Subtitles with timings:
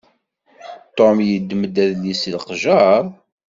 [0.95, 3.03] Tom yeddem-d adlis seg leqjer?